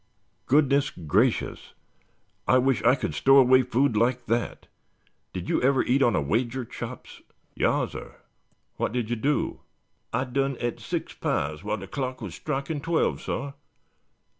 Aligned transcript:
"Goodness 0.47 0.89
gracious! 0.89 1.75
I 2.47 2.57
wish 2.57 2.81
I 2.81 2.95
could 2.95 3.13
stow 3.13 3.37
away 3.37 3.61
food 3.61 3.95
like 3.95 4.25
that. 4.25 4.65
Did 5.31 5.47
you 5.47 5.61
ever 5.61 5.83
eat 5.83 6.01
on 6.01 6.15
a 6.15 6.21
wager, 6.23 6.65
Chops?" 6.65 7.21
"Yassir." 7.55 8.15
"What 8.77 8.93
did 8.93 9.11
you 9.11 9.15
do?" 9.15 9.59
"I 10.11 10.23
done 10.23 10.57
et 10.59 10.79
six 10.79 11.13
pies 11.13 11.63
while 11.63 11.77
de 11.77 11.85
clock 11.85 12.19
was 12.19 12.33
strikin' 12.33 12.81
twelve, 12.81 13.21
sah." 13.21 13.53